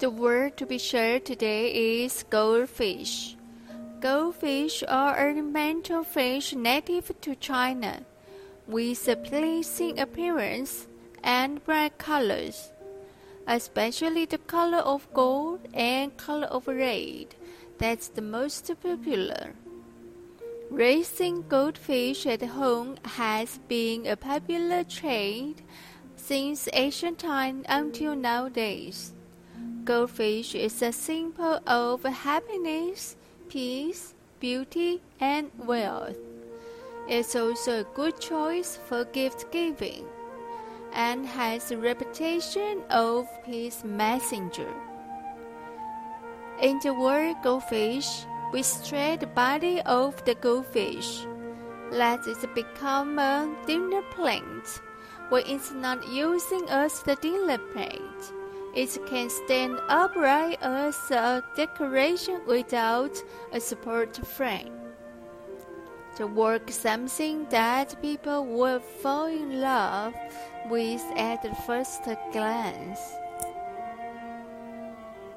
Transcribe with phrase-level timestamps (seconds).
[0.00, 3.36] The word to be shared today is goldfish.
[4.00, 8.00] Goldfish are ornamental fish native to China,
[8.66, 10.88] with a pleasing appearance
[11.22, 12.72] and bright colors,
[13.46, 17.34] especially the color of gold and color of red.
[17.76, 19.52] That's the most popular.
[20.70, 25.60] Raising goldfish at home has been a popular trade
[26.16, 29.12] since ancient times until nowadays.
[29.84, 33.16] Goldfish is a symbol of happiness,
[33.48, 36.18] peace, beauty, and wealth.
[37.08, 40.04] It's also a good choice for gift giving
[40.92, 44.68] and has a reputation of peace messenger.
[46.60, 51.24] In the word goldfish, we stretch the body of the goldfish.
[51.90, 54.80] Let it become a dinner plate.
[55.30, 58.32] When it's not using as the dinner plate,
[58.74, 64.72] it can stand upright as a decoration without a support frame.
[66.16, 70.14] The work something that people will fall in love
[70.68, 73.00] with at the first glance.